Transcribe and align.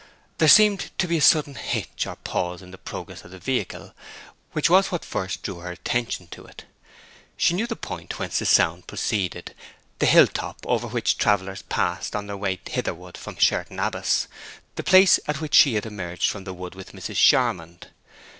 There 0.39 0.47
seemed 0.47 0.89
to 0.97 1.07
be 1.07 1.17
a 1.17 1.21
sudden 1.21 1.53
hitch 1.53 2.07
or 2.07 2.15
pause 2.15 2.63
in 2.63 2.71
the 2.71 2.79
progress 2.79 3.23
of 3.23 3.29
the 3.29 3.37
vehicle, 3.37 3.93
which 4.53 4.67
was 4.67 4.87
what 4.91 5.05
first 5.05 5.43
drew 5.43 5.59
her 5.59 5.69
attention 5.69 6.25
to 6.29 6.43
it. 6.43 6.65
She 7.37 7.53
knew 7.53 7.67
the 7.67 7.75
point 7.75 8.17
whence 8.17 8.39
the 8.39 8.47
sound 8.47 8.87
proceeded—the 8.87 10.05
hill 10.07 10.25
top 10.25 10.57
over 10.65 10.87
which 10.87 11.19
travellers 11.19 11.61
passed 11.61 12.15
on 12.15 12.25
their 12.25 12.35
way 12.35 12.59
hitherward 12.67 13.15
from 13.15 13.35
Sherton 13.37 13.79
Abbas—the 13.79 14.81
place 14.83 15.19
at 15.27 15.39
which 15.39 15.53
she 15.53 15.75
had 15.75 15.85
emerged 15.85 16.31
from 16.31 16.45
the 16.45 16.53
wood 16.55 16.73
with 16.73 16.93
Mrs. 16.93 17.17
Charmond. 17.17 17.89